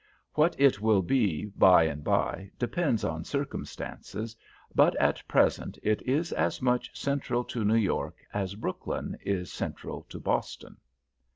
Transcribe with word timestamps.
What 0.33 0.59
it 0.59 0.81
will 0.81 1.03
be 1.03 1.45
by 1.45 1.83
and 1.83 2.03
by 2.03 2.49
depends 2.57 3.03
on 3.03 3.23
circumstances; 3.23 4.35
but 4.73 4.95
at 4.95 5.21
present 5.27 5.77
it 5.83 6.01
is 6.01 6.31
as 6.33 6.59
much 6.59 6.99
central 6.99 7.43
to 7.43 7.63
New 7.63 7.75
York 7.75 8.15
as 8.33 8.55
Brookline 8.55 9.15
is 9.23 9.53
central 9.53 10.01
to 10.09 10.19
Boston. 10.19 10.77